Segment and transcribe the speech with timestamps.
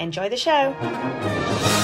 [0.00, 1.79] Enjoy the show.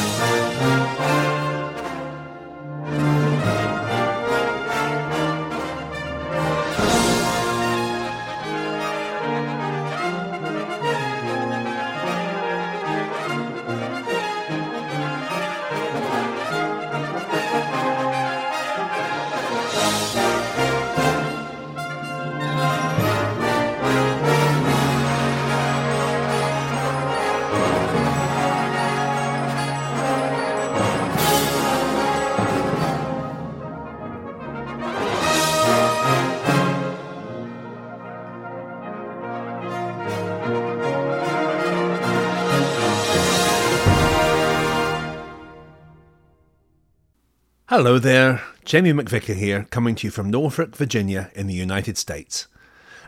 [47.77, 52.47] Hello there, Jamie McVicar here, coming to you from Norfolk, Virginia, in the United States.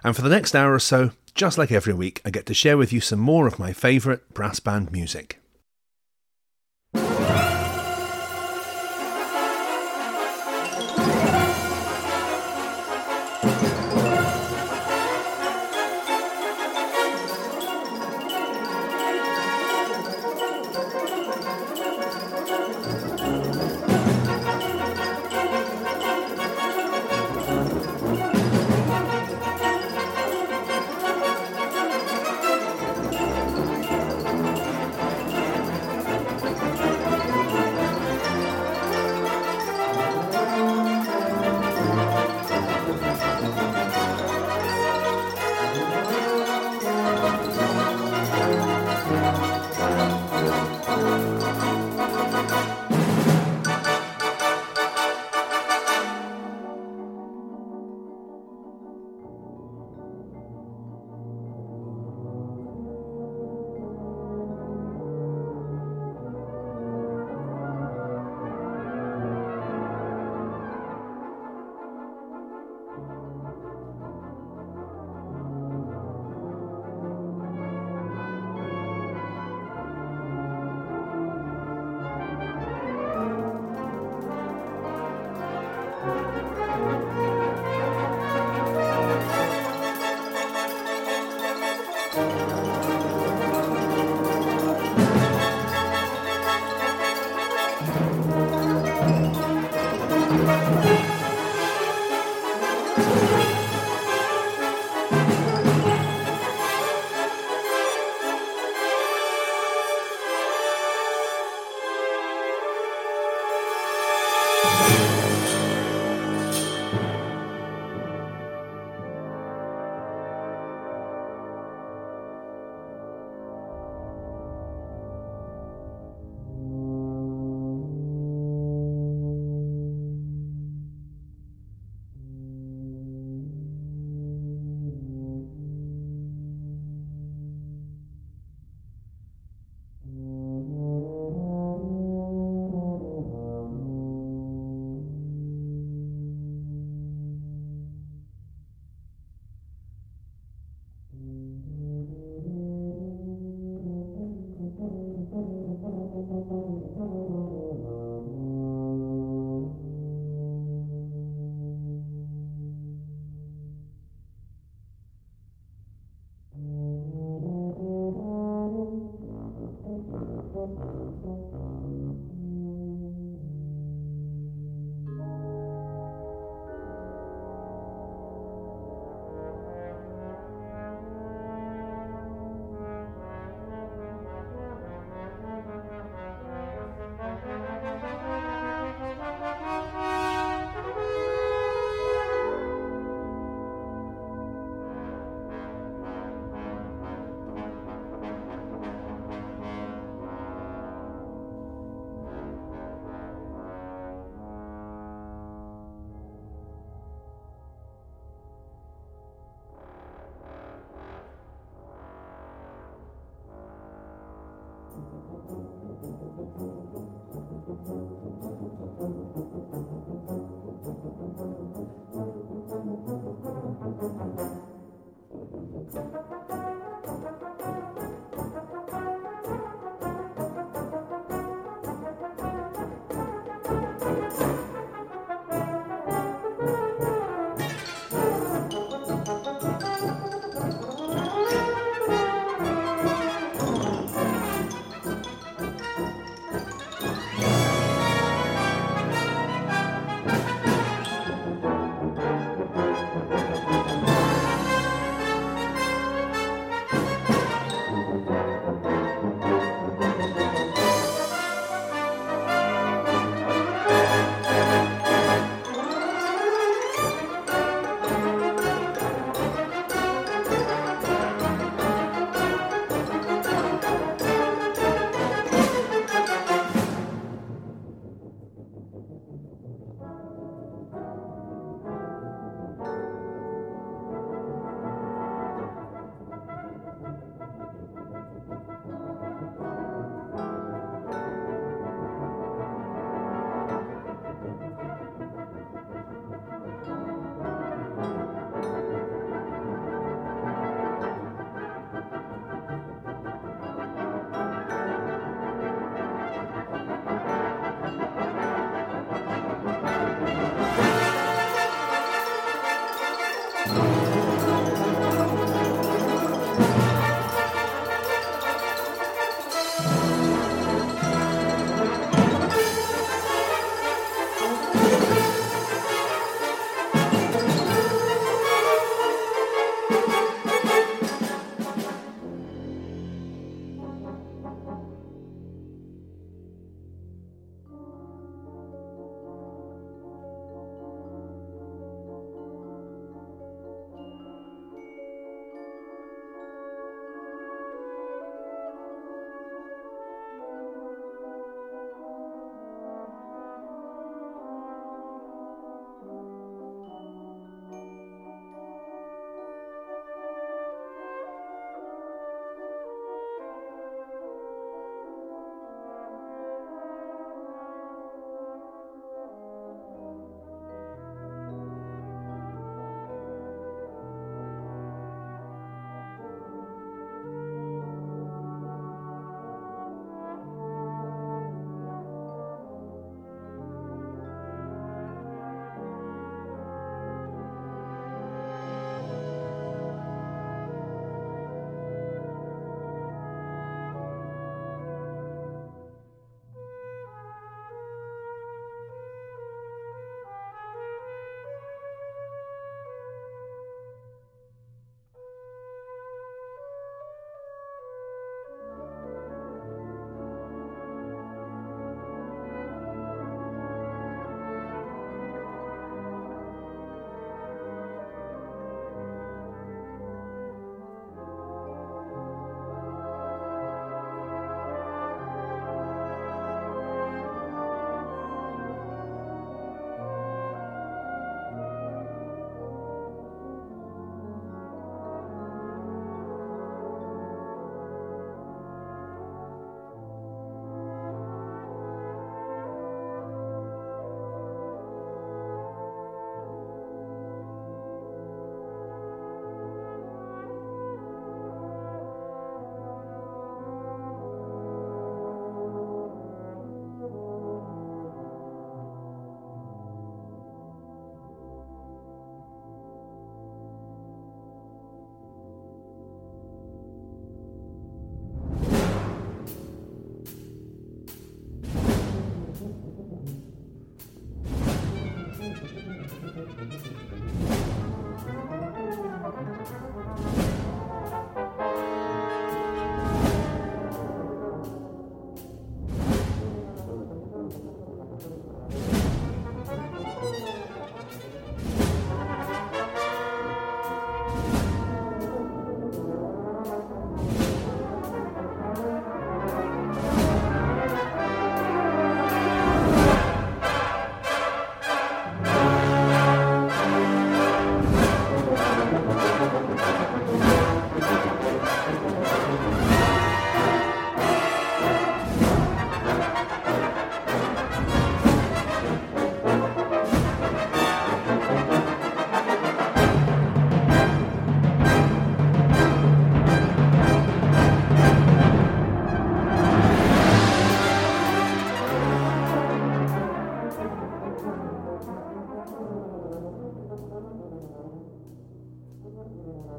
[0.04, 2.76] And for the next hour or so, just like every week, I get to share
[2.76, 5.37] with you some more of my favourite brass band music.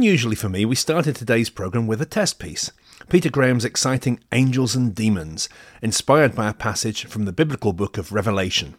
[0.00, 2.72] Unusually for me, we started today's programme with a test piece.
[3.10, 5.46] Peter Graham's exciting Angels and Demons,
[5.82, 8.76] inspired by a passage from the biblical book of Revelation.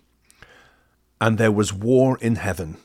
[1.21, 2.77] And there was war in heaven.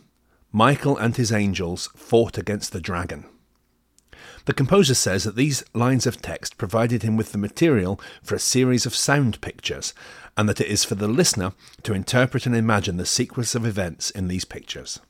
[0.53, 3.25] Michael and his angels fought against the dragon.
[4.44, 8.38] The composer says that these lines of text provided him with the material for a
[8.38, 9.94] series of sound pictures,
[10.37, 14.11] and that it is for the listener to interpret and imagine the sequence of events
[14.11, 15.01] in these pictures.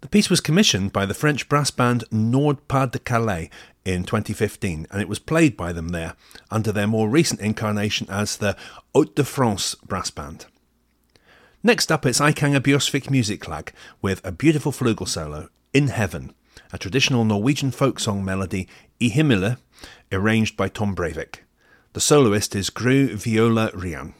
[0.00, 3.50] The piece was commissioned by the French brass band Nord Pas de Calais
[3.84, 6.14] in 2015, and it was played by them there
[6.52, 8.56] under their more recent incarnation as the
[8.94, 10.46] Hauts de France Brass Band.
[11.64, 16.32] Next up, it's Eikanger Bjørsvik Musikklag with a beautiful flugel solo, In Heaven,
[16.72, 18.68] a traditional Norwegian folk song melody,
[19.02, 19.58] I Himmele,
[20.12, 21.38] arranged by Tom Breivik.
[21.94, 24.14] The soloist is Gru Viola Rian.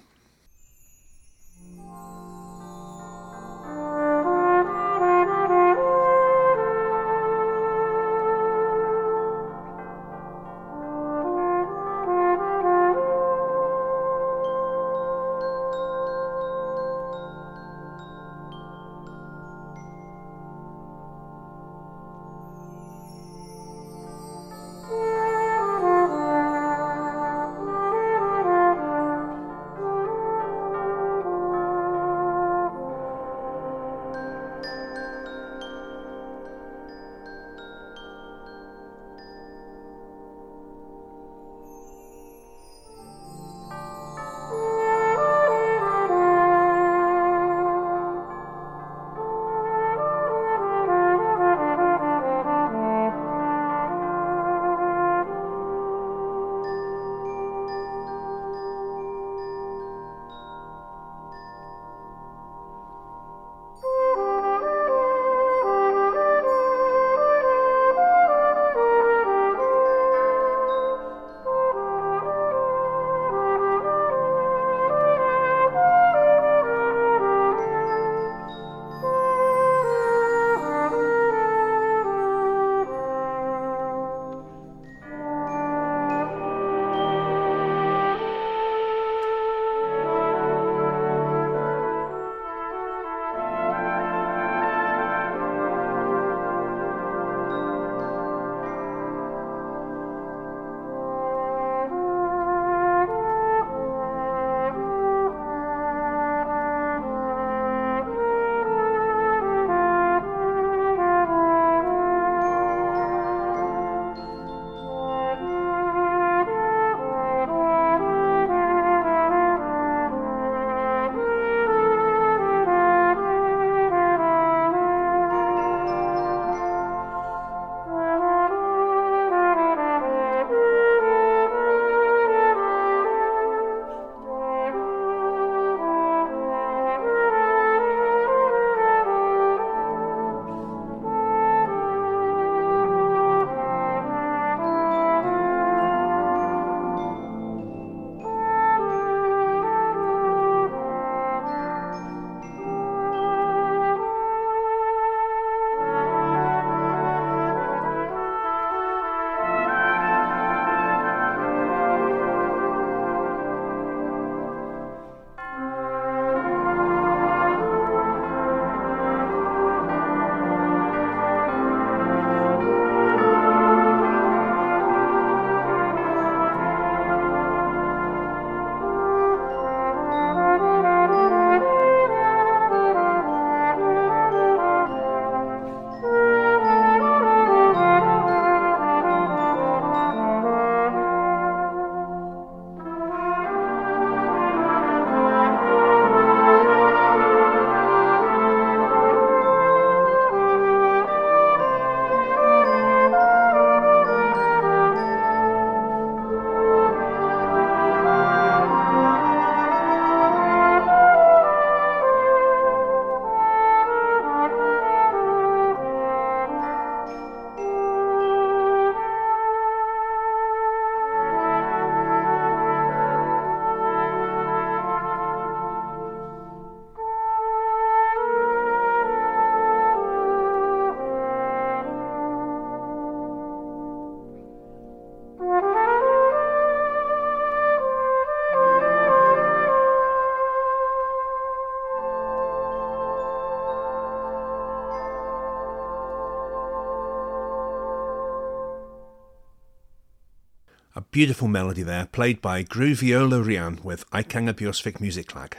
[251.19, 255.55] Beautiful melody there, played by Gru Viola Rian with Eikanger Bjørsvik Musikklag.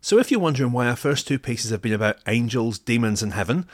[0.00, 3.34] So if you're wondering why our first two pieces have been about angels, demons, and
[3.34, 3.68] heaven,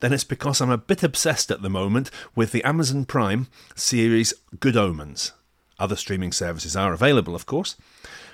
[0.00, 4.34] then it's because I'm a bit obsessed at the moment with the Amazon Prime series
[4.58, 5.30] Good Omens.
[5.78, 7.76] Other streaming services are available, of course.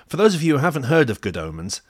[0.07, 1.81] For those of you who haven't heard of Good Omens,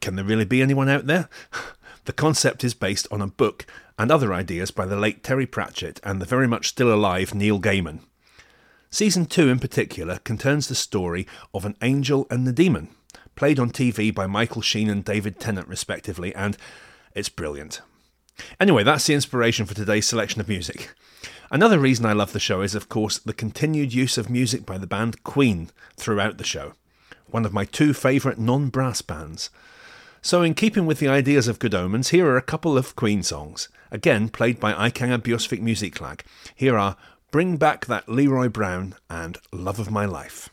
[0.00, 1.28] can there really be anyone out there?
[2.06, 3.64] The concept is based on a book
[3.96, 7.60] and other ideas by the late Terry Pratchett and the very much still alive Neil
[7.60, 8.00] Gaiman.
[8.94, 12.90] Season 2 in particular contains the story of an angel and the demon,
[13.34, 16.56] played on TV by Michael Sheen and David Tennant respectively, and
[17.12, 17.80] it's brilliant.
[18.60, 20.94] Anyway, that's the inspiration for today's selection of music.
[21.50, 24.78] Another reason I love the show is, of course, the continued use of music by
[24.78, 26.74] the band Queen throughout the show,
[27.26, 29.50] one of my two favourite non brass bands.
[30.22, 33.24] So, in keeping with the ideas of Good Omens, here are a couple of Queen
[33.24, 36.20] songs, again played by Eikanger Bjørsvik Musikklag.
[36.54, 36.96] Here are
[37.34, 40.50] Bring Back That Leroy Brown and Love of My Life.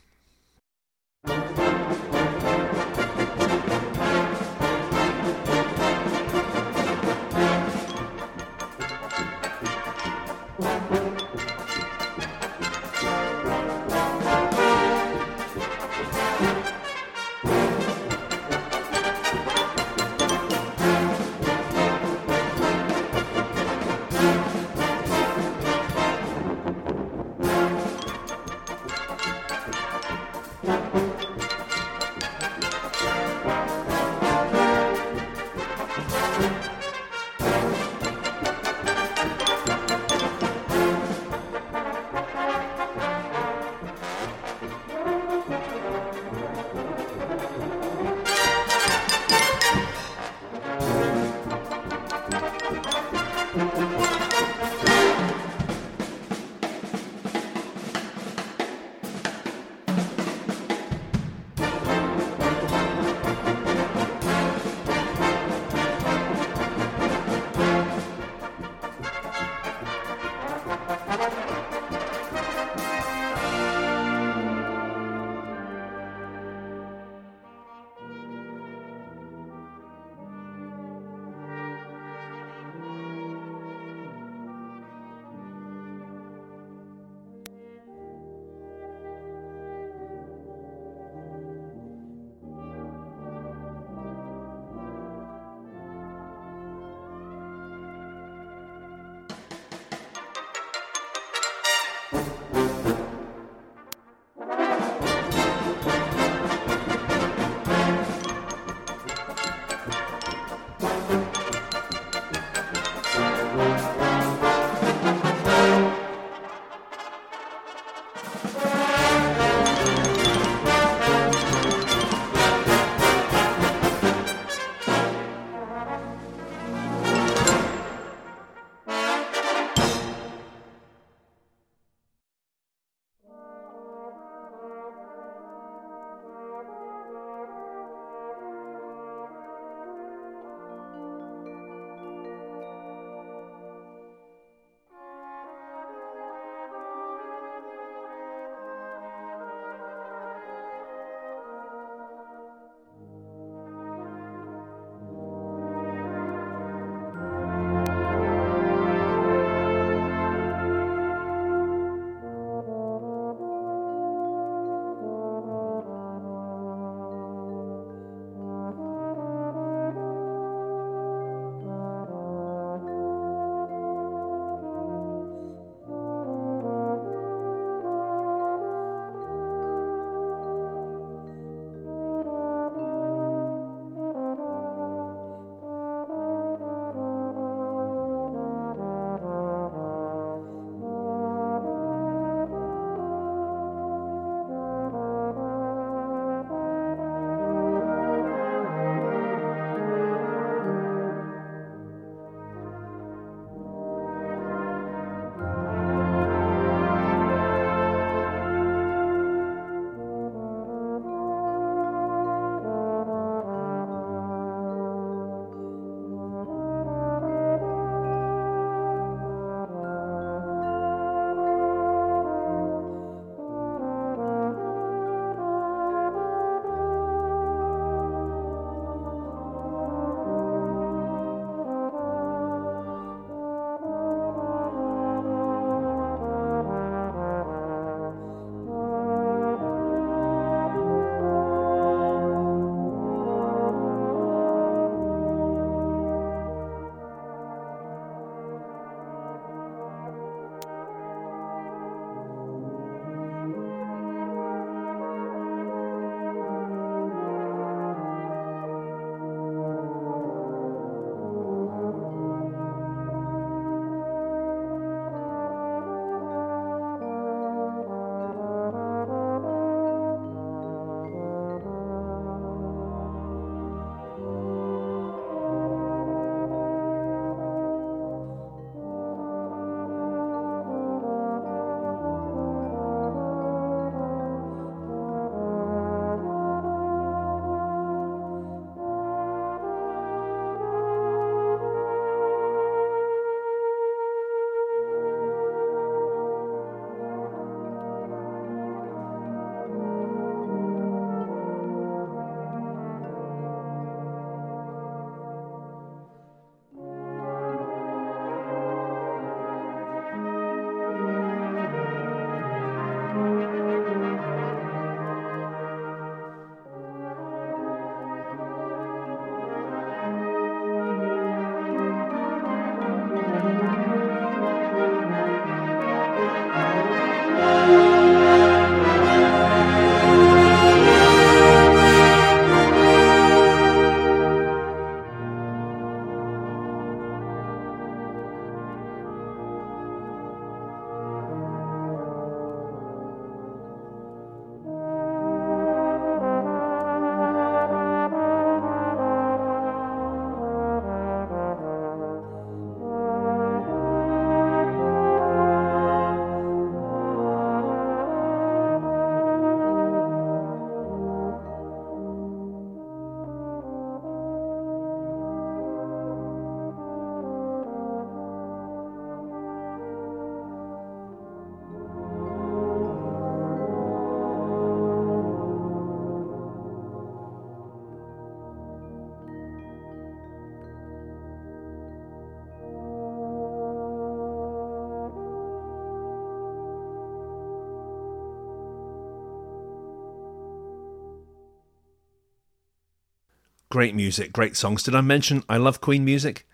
[393.72, 394.84] Great music, great songs.
[394.84, 396.46] Did I mention I love Queen music?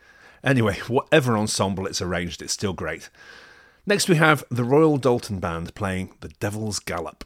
[0.43, 3.09] Anyway, whatever ensemble it's arranged, it's still great.
[3.87, 7.25] Next, we have the Royal Doulton Band playing The Devil's Gallop.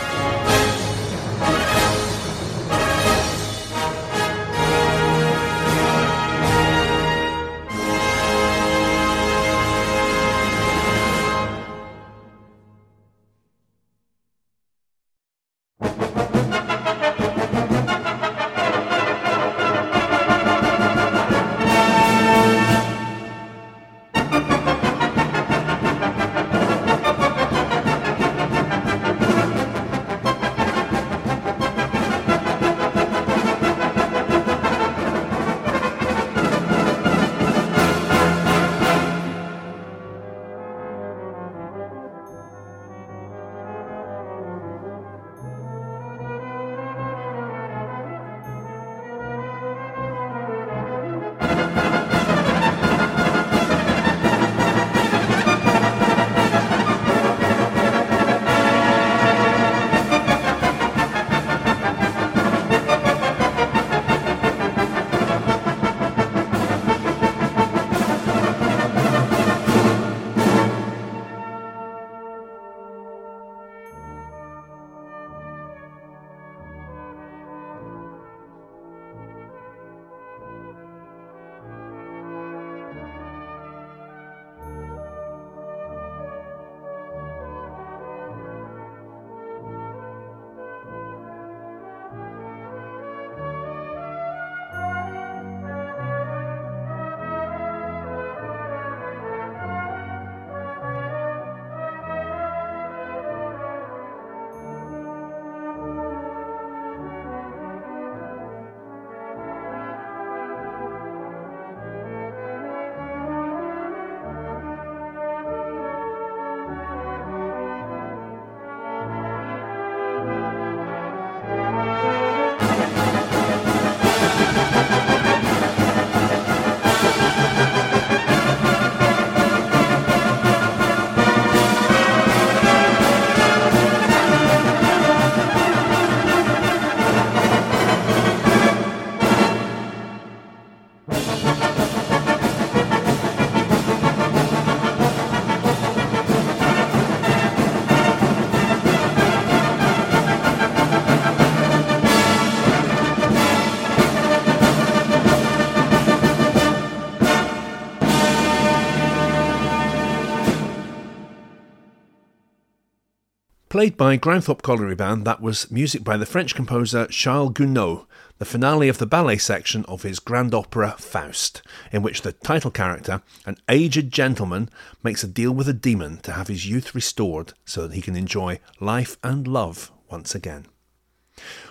[163.81, 168.05] Played by Grimethorpe Colliery Band, that was music by the French composer Charles Gounod,
[168.37, 172.69] the finale of the ballet section of his grand opera Faust, in which the title
[172.69, 174.69] character, an aged gentleman,
[175.01, 178.15] makes a deal with a demon to have his youth restored so that he can
[178.15, 180.67] enjoy life and love once again.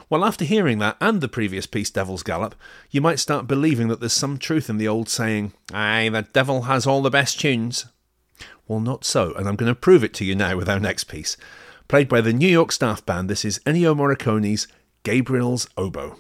[0.09, 2.57] Well, after hearing that and the previous piece, Devil's Gallop,
[2.91, 6.63] you might start believing that there's some truth in the old saying, Aye, the devil
[6.63, 7.85] has all the best tunes.
[8.67, 11.05] Well, not so, and I'm going to prove it to you now with our next
[11.05, 11.37] piece.
[11.91, 14.69] Played by the New York Staff Band, this is Ennio Morricone's
[15.03, 16.15] Gabriel's Oboe.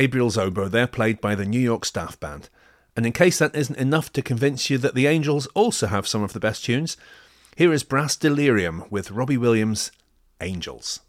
[0.00, 2.48] Gabriel's oboe there played by the New York Staff Band.
[2.96, 6.22] And in case that isn't enough to convince you that the Angels also have some
[6.22, 6.96] of the best tunes,
[7.54, 9.92] here is Brass Delirium with Robbie Williams'
[10.40, 11.00] Angels.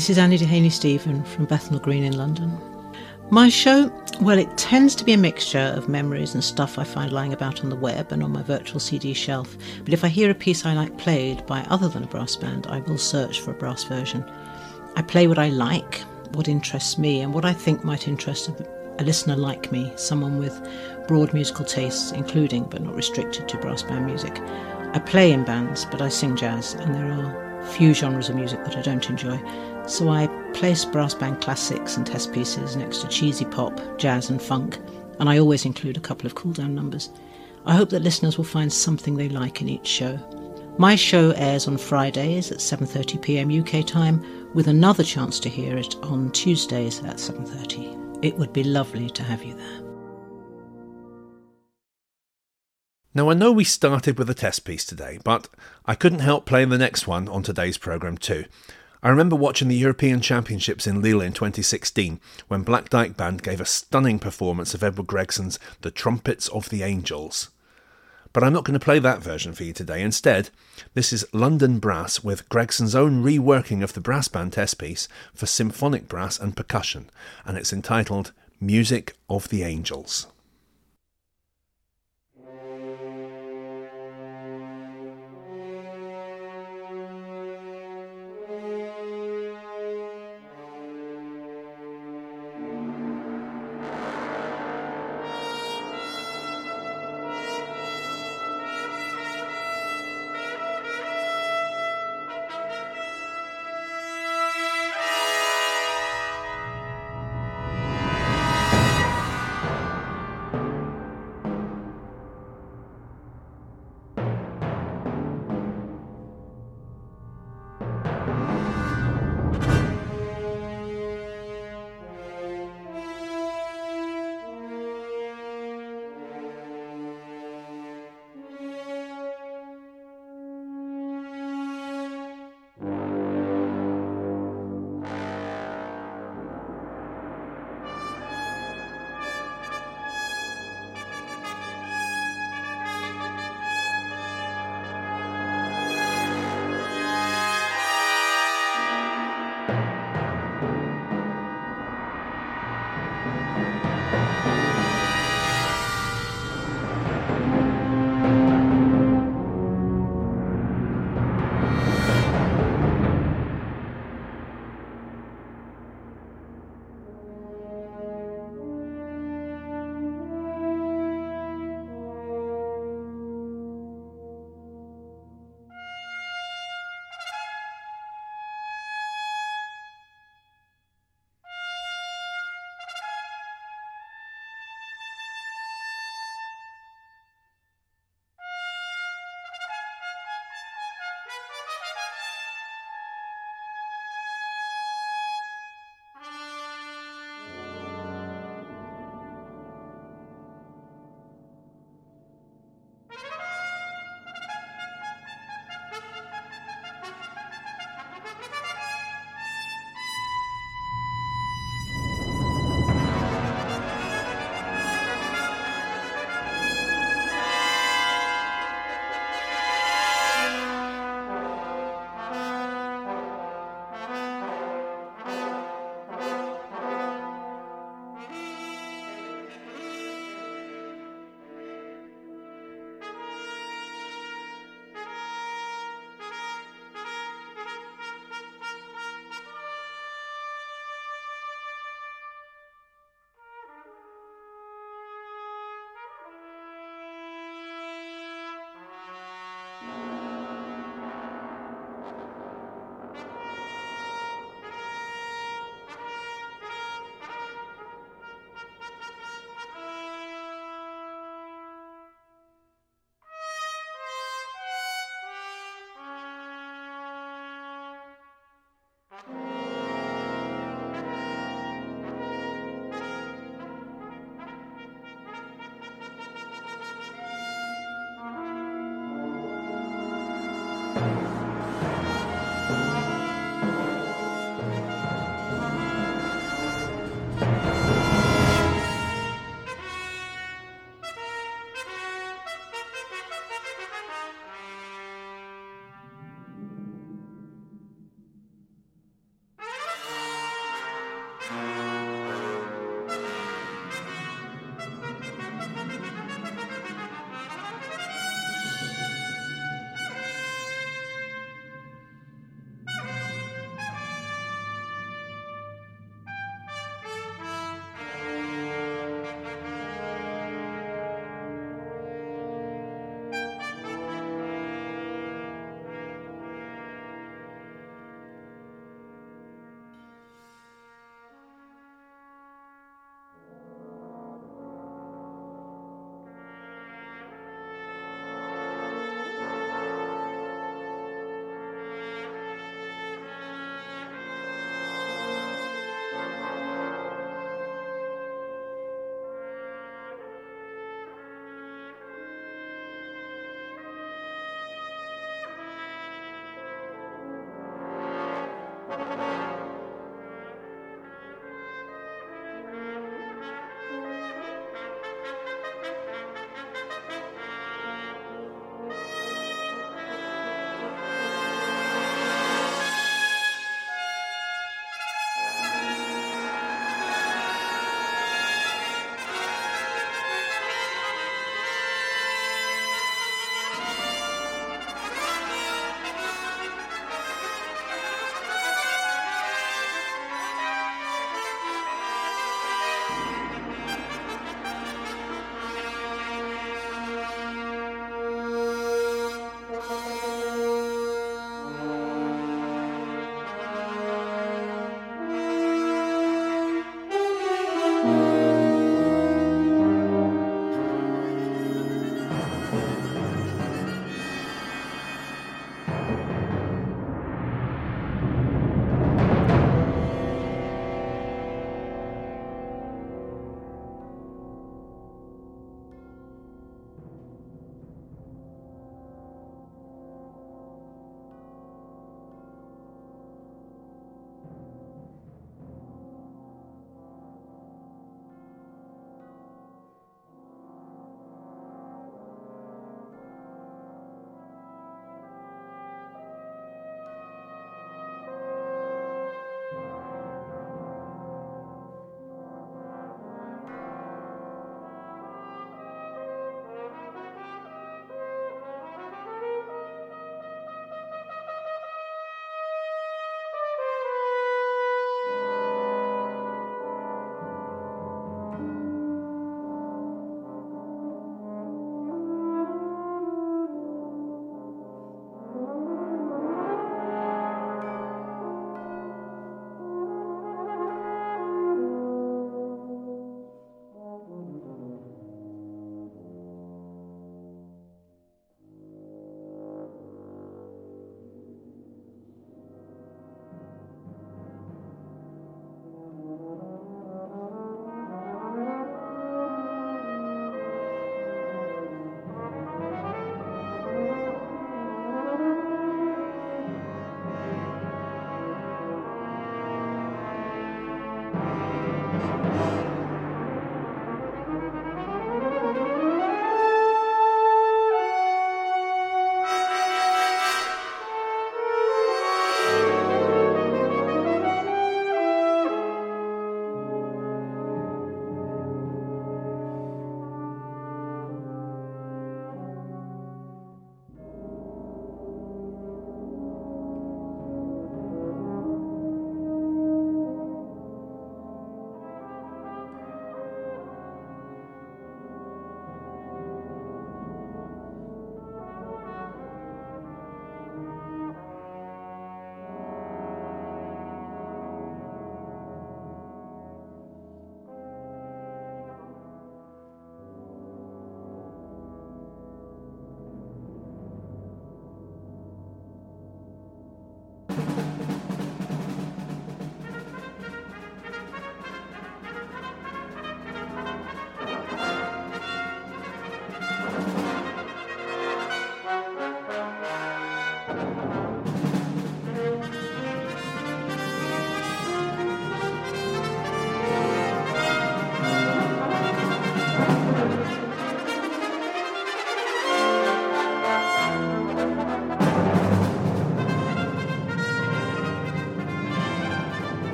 [0.00, 2.58] This is Annie Dehaney Stephen from Bethnal Green in London.
[3.28, 3.92] My show,
[4.22, 7.62] well, it tends to be a mixture of memories and stuff I find lying about
[7.62, 9.54] on the web and on my virtual CD shelf.
[9.84, 12.66] But if I hear a piece I like played by other than a brass band,
[12.66, 14.24] I will search for a brass version.
[14.96, 15.98] I play what I like,
[16.32, 18.48] what interests me, and what I think might interest
[18.98, 20.66] a listener like me, someone with
[21.08, 24.40] broad musical tastes, including but not restricted to brass band music.
[24.94, 28.64] I play in bands, but I sing jazz, and there are few genres of music
[28.64, 29.38] that I don't enjoy.
[29.90, 34.40] So I place brass band classics and test pieces next to cheesy pop, jazz, and
[34.40, 34.78] funk,
[35.18, 37.10] and I always include a couple of cool down numbers.
[37.66, 40.16] I hope that listeners will find something they like in each show.
[40.78, 43.50] My show airs on Fridays at 7:30 p.m.
[43.50, 44.24] UK time
[44.54, 48.24] with another chance to hear it on Tuesdays at 7:30.
[48.24, 49.80] It would be lovely to have you there.
[53.12, 55.48] Now, I know we started with a test piece today, but
[55.84, 58.44] I couldn't help playing the next one on today's programme too.
[59.02, 63.58] I remember watching the European Championships in Lille in 2016 when Black Dyke Band gave
[63.58, 67.48] a stunning performance of Edward Gregson's The Trumpets of the Angels.
[68.34, 70.02] But I'm not going to play that version for you today.
[70.02, 70.50] Instead,
[70.92, 75.46] this is London Brass with Gregson's own reworking of the brass band test piece for
[75.46, 77.08] symphonic brass and percussion,
[77.46, 80.26] and it's entitled Music of the Angels.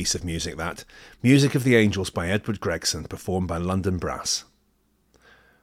[0.00, 0.86] Piece of music that.
[1.22, 4.44] Music of the Angels by Edward Gregson, performed by London Brass.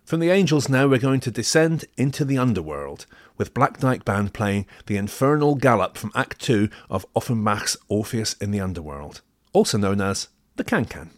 [0.06, 4.36] From the Angels now we're going to descend into the underworld, with Black Dyke Band
[4.36, 9.22] playing the Infernal Galop from Act 2 of Offenbach's Orpheus in the Underworld,
[9.54, 11.10] also known as the Can-Can.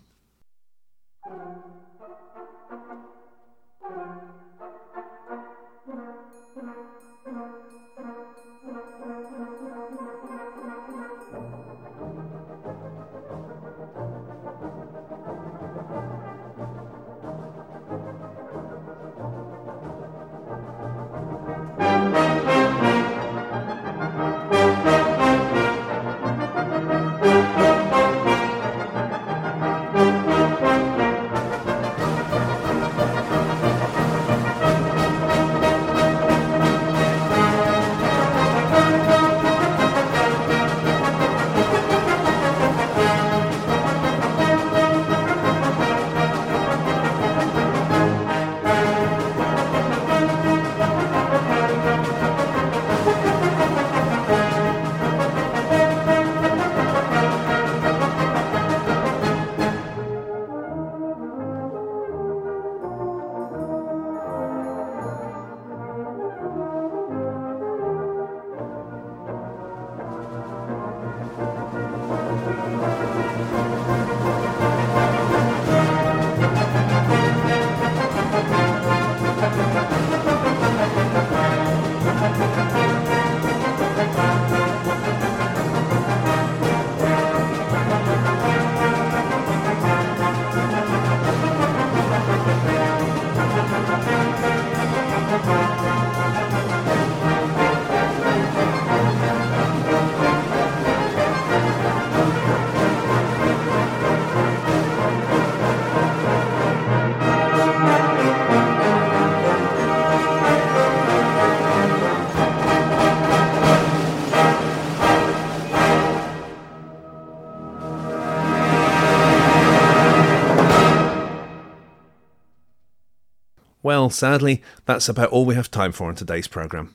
[123.89, 126.93] Well, sadly, that's about all we have time for in today's programme.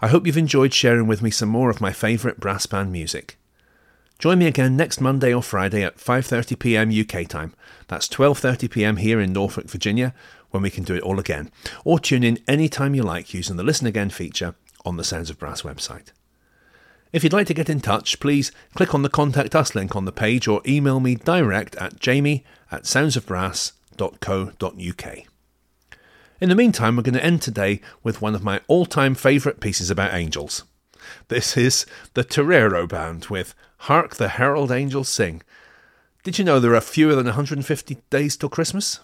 [0.00, 3.38] I hope you've enjoyed sharing with me some more of my favourite brass band music.
[4.18, 6.90] Join me again next Monday or Friday at 5:30 p.m.
[6.90, 7.54] UK time.
[7.86, 8.96] That's 12:30 p.m.
[8.96, 10.12] here in Norfolk, Virginia,
[10.50, 11.52] when we can do it all again.
[11.84, 15.30] Or tune in any time you like using the Listen Again feature on the Sounds
[15.30, 16.08] of Brass website.
[17.12, 20.04] If you'd like to get in touch, please click on the Contact Us link on
[20.04, 25.33] the page or email me direct at jamie at soundsofbrass.co.uk.
[26.44, 29.60] In the meantime, we're going to end today with one of my all time favourite
[29.60, 30.64] pieces about angels.
[31.28, 35.40] This is the Torero Band with Hark the Herald Angels Sing.
[36.22, 39.00] Did you know there are fewer than 150 days till Christmas?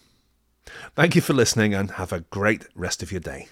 [0.95, 3.49] Thank you for listening and have a great rest of your day.